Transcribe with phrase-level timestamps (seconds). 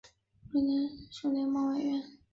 [0.51, 0.61] 瑞
[1.11, 2.17] 士联邦委员会委员。